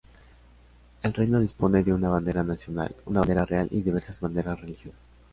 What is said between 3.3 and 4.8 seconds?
real, y diversas banderas